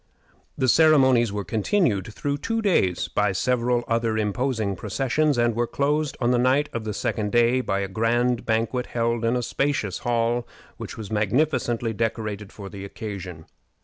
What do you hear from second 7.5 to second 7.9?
by a